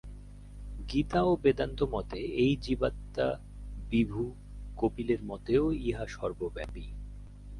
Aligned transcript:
গীতা 0.89 1.19
ও 1.23 1.31
বেদান্তমতে 1.43 2.19
এই 2.35 2.53
জীবাত্মা 2.61 3.27
বিভু, 3.89 4.21
কপিলের 4.77 5.21
মতেও 5.23 5.65
ইহা 5.81 6.05
সর্বব্যাপী। 6.07 6.85